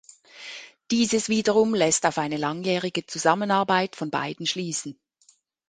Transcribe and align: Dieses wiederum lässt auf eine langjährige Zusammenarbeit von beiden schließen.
Dieses 0.89 1.29
wiederum 1.29 1.75
lässt 1.75 2.07
auf 2.07 2.17
eine 2.17 2.37
langjährige 2.37 3.05
Zusammenarbeit 3.05 3.95
von 3.95 4.09
beiden 4.09 4.47
schließen. 4.47 4.99